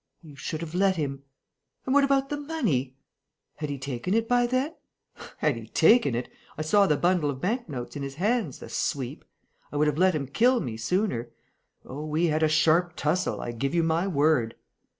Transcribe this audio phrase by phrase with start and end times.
[0.23, 1.21] "You should have let him."
[1.85, 2.95] "And what about the money?"
[3.57, 4.73] "Had he taken it by then?"
[5.37, 6.27] "Had he taken it!
[6.57, 9.23] I saw the bundle of bank notes in his hands, the sweep!
[9.71, 11.29] I would have let him kill me sooner....
[11.85, 14.55] Oh, we had a sharp tussle, I give you my word!"